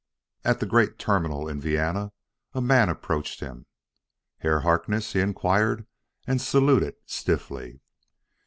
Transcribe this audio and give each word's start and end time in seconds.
At 0.43 0.59
the 0.59 0.65
great 0.65 0.97
terminal 0.97 1.47
in 1.47 1.61
Vienna 1.61 2.11
a 2.55 2.59
man 2.59 2.89
approached 2.89 3.39
him. 3.39 3.67
"Herr 4.39 4.61
Harkness?" 4.61 5.13
he 5.13 5.19
inquired, 5.19 5.85
and 6.25 6.41
saluted 6.41 6.95
stiffly. 7.05 7.81